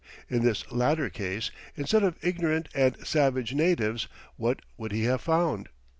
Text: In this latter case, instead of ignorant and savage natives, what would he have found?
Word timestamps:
In 0.31 0.41
this 0.41 0.65
latter 0.71 1.11
case, 1.11 1.51
instead 1.75 2.01
of 2.01 2.17
ignorant 2.23 2.69
and 2.73 3.05
savage 3.05 3.53
natives, 3.53 4.07
what 4.35 4.61
would 4.75 4.91
he 4.91 5.03
have 5.03 5.21
found? 5.21 5.69